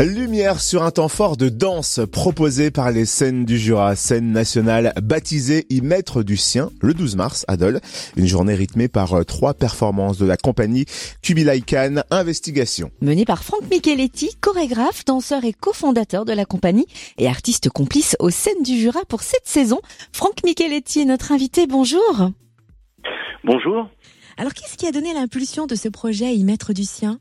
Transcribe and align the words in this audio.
Lumière 0.00 0.60
sur 0.60 0.84
un 0.84 0.92
temps 0.92 1.08
fort 1.08 1.36
de 1.36 1.48
danse 1.48 1.98
proposé 2.12 2.70
par 2.70 2.92
les 2.92 3.04
scènes 3.04 3.44
du 3.44 3.58
Jura, 3.58 3.96
scène 3.96 4.30
nationale 4.30 4.92
baptisée 5.02 5.66
y 5.70 5.80
mettre 5.80 6.22
du 6.22 6.36
sien 6.36 6.70
le 6.80 6.94
12 6.94 7.16
mars 7.16 7.44
à 7.48 7.56
Dole. 7.56 7.80
Une 8.16 8.28
journée 8.28 8.54
rythmée 8.54 8.86
par 8.86 9.14
euh, 9.14 9.24
trois 9.24 9.54
performances 9.54 10.16
de 10.16 10.24
la 10.24 10.36
compagnie 10.36 10.84
Kubilai 11.20 11.62
Khan 11.62 11.96
Investigation. 12.12 12.92
Menée 13.00 13.24
par 13.24 13.42
Franck 13.42 13.62
Micheletti, 13.72 14.36
chorégraphe, 14.40 15.04
danseur 15.04 15.44
et 15.44 15.52
cofondateur 15.52 16.24
de 16.24 16.32
la 16.32 16.44
compagnie 16.44 16.86
et 17.18 17.26
artiste 17.26 17.68
complice 17.68 18.14
aux 18.20 18.30
scènes 18.30 18.62
du 18.62 18.78
Jura 18.78 19.00
pour 19.08 19.22
cette 19.22 19.48
saison. 19.48 19.80
Franck 20.12 20.44
Micheletti 20.44 21.00
est 21.00 21.06
notre 21.06 21.32
invité. 21.32 21.66
Bonjour. 21.66 22.30
Bonjour. 23.42 23.88
Alors 24.36 24.54
qu'est-ce 24.54 24.76
qui 24.76 24.86
a 24.86 24.92
donné 24.92 25.12
l'impulsion 25.12 25.66
de 25.66 25.74
ce 25.74 25.88
projet 25.88 26.36
y 26.36 26.44
mettre 26.44 26.72
du 26.72 26.84
sien 26.84 27.18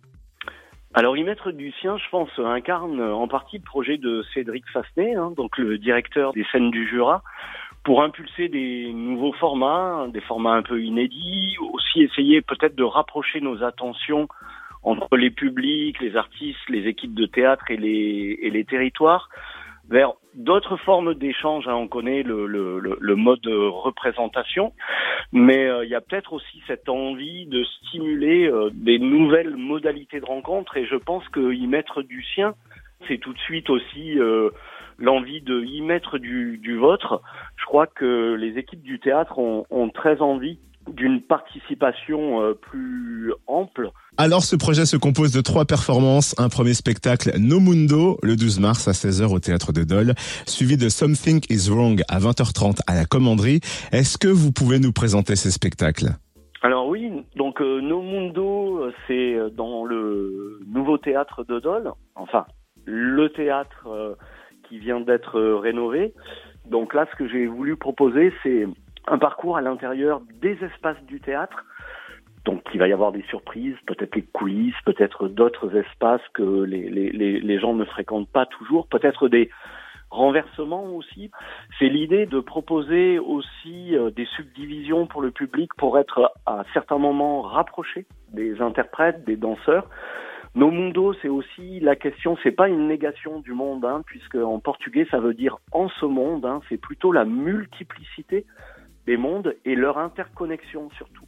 alors, 0.98 1.16
y 1.16 1.24
mettre 1.24 1.52
du 1.52 1.72
sien, 1.74 1.96
je 2.00 2.10
pense, 2.10 2.30
incarne 2.40 3.00
en 3.00 3.28
partie 3.28 3.60
le 3.60 3.64
projet 3.64 4.00
de 4.00 4.26
Cédric 4.34 4.66
Fassenet, 4.74 5.14
hein, 5.14 5.32
donc 5.38 5.60
le 5.60 5.78
directeur 5.78 6.34
des 6.34 6.44
scènes 6.52 6.72
du 6.72 6.90
Jura, 6.90 7.22
pour 7.84 8.02
impulser 8.02 8.50
des 8.50 8.92
nouveaux 8.94 9.34
formats, 9.34 10.08
des 10.12 10.22
formats 10.22 10.54
un 10.54 10.64
peu 10.64 10.82
inédits, 10.82 11.56
aussi 11.72 12.02
essayer 12.02 12.42
peut-être 12.42 12.76
de 12.76 12.84
rapprocher 12.84 13.42
nos 13.42 13.64
attentions 13.64 14.28
entre 14.82 15.18
les 15.18 15.30
publics, 15.30 16.00
les 16.00 16.16
artistes, 16.16 16.68
les 16.68 16.88
équipes 16.88 17.14
de 17.14 17.28
théâtre 17.28 17.70
et 17.70 17.78
les, 17.78 18.40
et 18.42 18.50
les 18.50 18.66
territoires, 18.66 19.30
vers 19.90 20.14
d'autres 20.34 20.78
formes 20.78 21.14
d'échange. 21.14 21.68
Hein. 21.68 21.76
On 21.76 21.88
connaît 21.88 22.24
le, 22.24 22.48
le, 22.48 22.80
le, 23.00 23.16
mode 23.16 23.42
de 23.42 23.56
représentation, 23.56 24.74
mais 25.32 25.68
euh, 25.68 25.84
il 25.84 25.90
y 25.90 25.96
a 25.96 26.02
peut-être 26.02 26.34
aussi 26.34 26.62
cette 26.68 26.88
envie 26.90 27.46
de 27.48 27.64
stimuler 27.64 28.48
euh, 28.48 28.70
des 28.74 29.00
nouvelles 29.00 29.56
modalités 29.56 30.20
de 30.20 30.26
rencontre. 30.26 30.78
Et 30.78 30.86
je 30.86 30.96
pense 30.96 31.28
que 31.30 31.54
y 31.54 31.68
mettre 31.68 32.02
du 32.02 32.24
sien, 32.24 32.56
c'est 33.08 33.18
tout 33.18 33.34
de 33.34 33.40
suite 33.40 33.70
aussi 33.70 34.18
euh, 34.20 34.50
l'envie 34.98 35.42
de 35.42 35.64
y 35.64 35.82
mettre 35.82 36.18
du, 36.18 36.58
du 36.58 36.78
vôtre. 36.78 37.22
Je 37.58 37.66
crois 37.66 37.88
que 37.88 38.36
les 38.36 38.58
équipes 38.58 38.84
du 38.84 39.00
théâtre 39.00 39.38
ont, 39.38 39.66
ont 39.70 39.90
très 39.90 40.22
envie 40.22 40.60
d'une 40.90 41.22
participation 41.22 42.42
euh, 42.42 42.54
plus 42.54 43.34
ample. 43.48 43.92
Alors 44.18 44.44
ce 44.44 44.56
projet 44.56 44.86
se 44.86 44.98
compose 44.98 45.32
de 45.32 45.42
trois 45.42 45.66
performances. 45.66 46.36
Un 46.38 46.50
premier 46.50 46.74
spectacle 46.74 47.32
No 47.40 47.60
Mundo 47.60 48.18
le 48.24 48.36
12 48.36 48.60
mars 48.60 48.88
à 48.88 48.92
16h 48.92 49.34
au 49.34 49.40
théâtre 49.40 49.74
de 49.74 49.84
Dole, 49.84 50.14
suivi 50.46 50.78
de 50.78 50.90
Something 50.90 51.42
is 51.50 51.70
Wrong 51.70 52.02
à 52.08 52.20
20h30 52.20 52.80
à 52.88 52.96
la 52.96 53.06
Commanderie. 53.06 53.60
Est-ce 53.92 54.18
que 54.18 54.28
vous 54.28 54.52
pouvez 54.52 54.80
nous 54.80 54.92
présenter 54.92 55.36
ces 55.36 55.52
spectacles? 55.52 56.10
Alors 56.62 56.88
oui, 56.88 57.12
donc 57.36 57.62
euh, 57.62 57.82
No 57.82 58.02
Mundo, 58.02 58.78
euh, 58.78 58.94
c'est 59.08 59.56
dans 59.56 59.86
le 59.86 60.60
nouveau 60.68 60.98
théâtre 60.98 61.44
de 61.44 61.60
Dole, 61.60 61.92
enfin 62.16 62.46
le 62.86 63.30
théâtre 63.30 64.18
qui 64.70 64.80
vient 64.80 65.02
d'être 65.02 65.38
rénové. 65.62 66.14
Donc 66.70 66.94
là, 66.94 67.06
ce 67.12 67.18
que 67.18 67.28
j'ai 67.28 67.48
voulu 67.48 67.76
proposer, 67.76 68.32
c'est 68.44 68.66
un 69.08 69.18
parcours 69.18 69.58
à 69.58 69.62
l'intérieur 69.62 70.22
des 70.42 70.58
espaces 70.64 71.02
du 71.04 71.20
théâtre. 71.20 71.66
Donc 72.46 72.62
il 72.74 72.80
va 72.80 72.88
y 72.88 72.94
avoir 72.94 73.12
des 73.12 73.24
surprises, 73.24 73.76
peut-être 73.86 74.16
les 74.16 74.24
coulisses, 74.24 74.76
peut-être 74.86 75.28
d'autres 75.28 75.76
espaces 75.76 76.22
que 76.34 76.64
les, 76.64 76.90
les, 76.90 77.12
les, 77.12 77.60
gens 77.60 77.74
ne 77.74 77.84
fréquentent 77.84 78.30
pas 78.30 78.46
toujours, 78.46 78.88
peut-être 78.88 79.28
des 79.28 79.50
renversements 80.10 80.86
aussi. 80.96 81.30
C'est 81.78 81.90
l'idée 81.90 82.26
de 82.26 82.40
proposer 82.40 83.20
aussi 83.20 83.96
euh, 83.96 84.12
des 84.12 84.26
subdivisions 84.38 85.08
pour 85.08 85.22
le 85.22 85.32
public 85.32 85.74
pour 85.78 86.00
être 86.00 86.32
à 86.46 86.64
certains 86.74 86.98
moments 86.98 87.42
rapproché 87.42 88.06
des 88.32 88.62
interprètes, 88.62 89.26
des 89.26 89.36
danseurs. 89.36 89.90
No 90.56 90.72
mundo, 90.72 91.14
c'est 91.22 91.28
aussi 91.28 91.82
la 91.82 91.98
question, 91.98 92.38
c'est 92.42 92.52
pas 92.52 92.70
une 92.70 92.88
négation 92.88 93.42
du 93.42 93.52
monde, 93.52 93.84
hein, 93.84 94.02
puisque 94.06 94.36
en 94.36 94.60
portugais 94.60 95.06
ça 95.12 95.20
veut 95.20 95.34
dire 95.34 95.58
en 95.74 95.90
ce 95.90 96.06
monde, 96.06 96.46
hein, 96.46 96.62
c'est 96.70 96.80
plutôt 96.80 97.12
la 97.12 97.26
multiplicité 97.26 98.46
des 99.08 99.18
mondes 99.18 99.56
et 99.66 99.74
leur 99.76 99.98
interconnexion 99.98 100.90
surtout. 100.92 101.26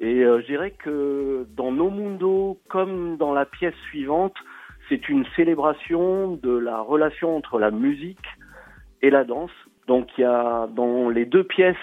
Et 0.00 0.24
euh, 0.24 0.40
je 0.40 0.46
dirais 0.46 0.70
que 0.70 1.46
dans 1.54 1.70
nos 1.70 1.90
mundos, 1.90 2.58
comme 2.68 3.18
dans 3.18 3.32
la 3.32 3.44
pièce 3.44 3.74
suivante, 3.88 4.34
c'est 4.88 5.08
une 5.08 5.24
célébration 5.36 6.32
de 6.42 6.56
la 6.56 6.80
relation 6.80 7.36
entre 7.36 7.58
la 7.58 7.70
musique 7.70 8.26
et 9.02 9.10
la 9.10 9.24
danse. 9.24 9.52
Donc 9.86 10.08
il 10.16 10.22
y 10.22 10.24
a 10.24 10.66
dans 10.68 11.08
les 11.08 11.26
deux 11.26 11.44
pièces 11.44 11.76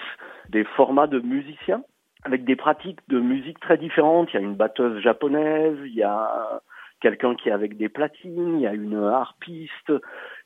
des 0.48 0.64
formats 0.64 1.06
de 1.06 1.20
musiciens 1.20 1.82
avec 2.24 2.44
des 2.44 2.56
pratiques 2.56 3.00
de 3.08 3.20
musique 3.20 3.60
très 3.60 3.78
différentes. 3.78 4.28
Il 4.32 4.34
y 4.34 4.38
a 4.38 4.42
une 4.42 4.54
batteuse 4.54 5.00
japonaise, 5.00 5.78
il 5.84 5.94
y 5.94 6.02
a 6.02 6.60
quelqu'un 7.00 7.34
qui 7.34 7.48
est 7.48 7.52
avec 7.52 7.76
des 7.78 7.88
platines, 7.88 8.58
il 8.58 8.62
y 8.62 8.66
a 8.66 8.74
une 8.74 9.02
harpiste, 9.02 9.92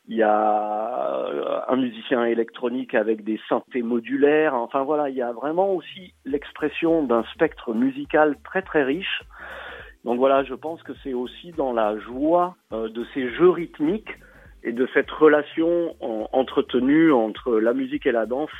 il 0.09 0.17
y 0.17 0.23
a 0.23 1.27
euh, 1.29 1.61
un 1.67 1.77
musicien 1.77 2.25
électronique 2.25 2.95
avec 2.95 3.25
des 3.25 3.41
synthés 3.49 3.83
modulaires. 3.83 4.55
Enfin 4.55 4.83
voilà, 4.83 5.09
il 5.09 5.17
y 5.17 5.23
a 5.23 5.33
vraiment 5.33 5.73
aussi 5.73 6.13
l'expression 6.25 7.03
d'un 7.03 7.25
spectre 7.35 7.73
musical 7.73 8.37
très 8.45 8.63
très 8.63 8.85
riche. 8.85 9.23
Donc 10.05 10.19
voilà, 10.19 10.45
je 10.45 10.55
pense 10.55 10.83
que 10.83 10.93
c'est 11.03 11.15
aussi 11.15 11.53
dans 11.53 11.73
la 11.73 11.99
joie 11.99 12.57
euh, 12.73 12.89
de 12.89 13.07
ces 13.15 13.31
jeux 13.35 13.51
rythmiques 13.51 14.19
et 14.63 14.73
de 14.73 14.89
cette 14.95 15.11
relation 15.11 15.95
entretenue 16.33 17.13
entre 17.13 17.59
la 17.59 17.75
musique 17.75 18.07
et 18.07 18.13
la 18.13 18.25
danse 18.25 18.51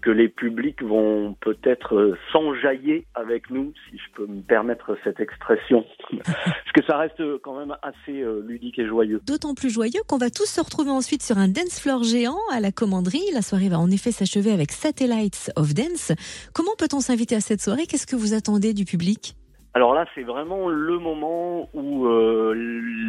que 0.00 0.10
les 0.10 0.28
publics 0.28 0.82
vont 0.82 1.36
peut-être 1.40 1.94
euh, 1.94 2.18
s'enjailler 2.32 3.06
avec 3.14 3.50
nous, 3.50 3.72
si 3.88 3.98
je 3.98 4.12
peux 4.14 4.26
me 4.26 4.40
permettre 4.42 4.96
cette 5.04 5.20
expression. 5.20 5.84
Parce 6.24 6.72
que 6.74 6.84
ça 6.84 6.96
reste 6.96 7.22
quand 7.42 7.58
même 7.58 7.76
assez 7.82 8.20
euh, 8.22 8.42
ludique 8.46 8.78
et 8.78 8.86
joyeux. 8.86 9.20
D'autant 9.26 9.54
plus 9.54 9.70
joyeux 9.70 10.00
qu'on 10.08 10.18
va 10.18 10.30
tous 10.30 10.46
se 10.46 10.60
retrouver 10.60 10.90
ensuite 10.90 11.22
sur 11.22 11.38
un 11.38 11.48
dance 11.48 11.80
floor 11.80 12.02
géant 12.02 12.38
à 12.52 12.60
la 12.60 12.72
commanderie. 12.72 13.22
La 13.34 13.42
soirée 13.42 13.68
va 13.68 13.78
en 13.78 13.90
effet 13.90 14.10
s'achever 14.10 14.52
avec 14.52 14.72
Satellites 14.72 15.52
of 15.56 15.74
Dance. 15.74 16.12
Comment 16.54 16.74
peut-on 16.78 17.00
s'inviter 17.00 17.36
à 17.36 17.40
cette 17.40 17.60
soirée? 17.60 17.86
Qu'est-ce 17.86 18.06
que 18.06 18.16
vous 18.16 18.34
attendez 18.34 18.74
du 18.74 18.84
public? 18.84 19.34
Alors 19.72 19.94
là, 19.94 20.04
c'est 20.14 20.22
vraiment 20.22 20.68
le 20.68 20.98
moment 20.98 21.68
où 21.74 22.06
euh, 22.06 22.54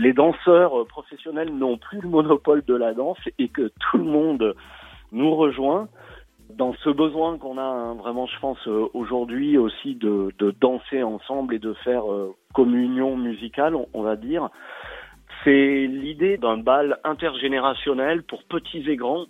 les 0.02 0.14
danseurs 0.14 0.86
professionnels 0.88 1.52
n'ont 1.56 1.78
plus 1.78 2.02
le 2.02 2.10
monopole 2.10 2.64
de 2.68 2.76
la 2.76 2.94
danse 2.94 3.18
et 3.40 3.48
que 3.50 3.72
tout 3.80 3.98
le 3.98 4.04
monde 4.04 4.56
nous 5.12 5.36
rejoint 5.36 5.90
dans 6.56 6.74
ce 6.84 6.90
besoin 6.90 7.38
qu'on 7.38 7.58
a 7.58 7.64
hein, 7.64 7.96
vraiment, 7.96 8.26
je 8.28 8.40
pense, 8.40 8.60
euh, 8.68 8.88
aujourd'hui 8.94 9.58
aussi 9.58 9.96
de, 9.96 10.34
de, 10.40 10.52
danser 10.52 11.04
ensemble 11.04 11.56
et 11.56 11.60
de 11.60 11.74
faire 11.84 12.12
euh, 12.12 12.36
communion 12.54 13.18
musicale, 13.18 13.76
on, 13.94 14.02
va 14.02 14.16
dire. 14.16 14.50
C'est 15.44 15.88
l'idée 15.88 16.38
d'un 16.38 16.58
bal 16.58 17.00
intergénérationnel 17.04 18.24
pour 18.24 18.44
petits 18.44 18.90
et 18.90 18.96
grands, 18.96 19.26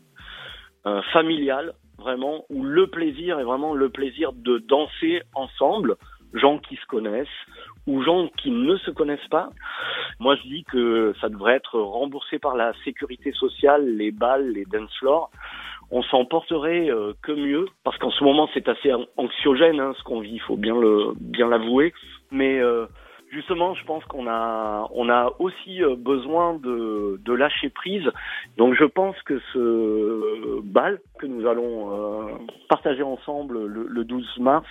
euh, 0.85 1.01
familial, 1.13 1.73
vraiment, 1.97 2.45
où 2.49 2.63
le 2.63 2.87
plaisir 2.87 3.39
est 3.39 3.43
vraiment 3.43 3.73
le 3.73 3.89
plaisir 3.89 4.33
de 4.33 4.57
danser 4.57 5.21
ensemble, 5.35 5.95
gens 6.33 6.57
qui 6.57 6.75
se 6.75 6.85
connaissent 6.87 7.27
ou 7.87 8.01
gens 8.03 8.29
qui 8.37 8.51
ne 8.51 8.77
se 8.77 8.91
connaissent 8.91 9.27
pas. 9.29 9.49
Moi, 10.19 10.35
je 10.35 10.43
dis 10.43 10.63
que 10.63 11.13
ça 11.19 11.29
devrait 11.29 11.55
être 11.55 11.79
remboursé 11.79 12.39
par 12.39 12.55
la 12.55 12.73
sécurité 12.83 13.31
sociale, 13.31 13.97
les 13.97 14.11
balles, 14.11 14.51
les 14.51 14.65
dance 14.65 14.95
floors 14.99 15.31
on 15.91 16.01
s'en 16.03 16.25
porterait 16.25 16.89
euh, 16.89 17.13
que 17.21 17.31
mieux 17.31 17.65
parce 17.83 17.97
qu'en 17.97 18.11
ce 18.11 18.23
moment 18.23 18.49
c'est 18.53 18.67
assez 18.67 18.91
anxiogène 19.17 19.79
hein, 19.79 19.93
ce 19.97 20.03
qu'on 20.03 20.21
vit, 20.21 20.33
il 20.33 20.41
faut 20.41 20.57
bien 20.57 20.79
le 20.79 21.13
bien 21.19 21.47
l'avouer. 21.47 21.93
Mais 22.31 22.59
euh, 22.59 22.85
justement, 23.31 23.75
je 23.75 23.83
pense 23.85 24.03
qu'on 24.05 24.27
a 24.27 24.87
on 24.93 25.09
a 25.09 25.31
aussi 25.39 25.83
euh, 25.83 25.95
besoin 25.95 26.55
de, 26.55 27.19
de 27.23 27.33
lâcher 27.33 27.69
prise. 27.69 28.09
Donc 28.57 28.73
je 28.75 28.85
pense 28.85 29.21
que 29.23 29.39
ce 29.53 30.61
bal 30.61 30.99
que 31.19 31.25
nous 31.25 31.47
allons 31.47 32.39
partager 32.69 33.03
ensemble 33.03 33.65
le, 33.65 33.85
le 33.87 34.03
12 34.03 34.39
mars 34.39 34.67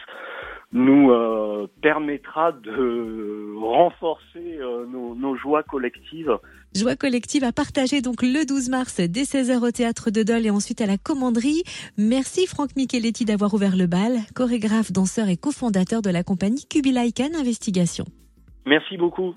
nous 0.72 1.10
euh, 1.10 1.66
permettra 1.82 2.52
de 2.52 3.39
renforcer 3.64 4.58
euh, 4.58 4.86
nos, 4.86 5.14
nos, 5.14 5.36
joies 5.36 5.62
collectives. 5.62 6.36
Joie 6.74 6.96
collective 6.96 7.44
à 7.44 7.52
partager 7.52 8.00
donc 8.00 8.22
le 8.22 8.46
12 8.46 8.68
mars 8.68 9.00
dès 9.00 9.22
16h 9.22 9.66
au 9.66 9.70
théâtre 9.70 10.10
de 10.10 10.22
Dole 10.22 10.46
et 10.46 10.50
ensuite 10.50 10.80
à 10.80 10.86
la 10.86 10.98
commanderie. 10.98 11.62
Merci 11.98 12.46
Franck 12.46 12.76
Micheletti 12.76 13.24
d'avoir 13.24 13.54
ouvert 13.54 13.76
le 13.76 13.86
bal, 13.86 14.18
chorégraphe, 14.34 14.92
danseur 14.92 15.28
et 15.28 15.36
cofondateur 15.36 16.02
de 16.02 16.10
la 16.10 16.22
compagnie 16.22 16.66
Kubilai 16.68 17.12
Khan 17.12 17.30
Investigation. 17.38 18.04
Merci 18.66 18.96
beaucoup. 18.96 19.34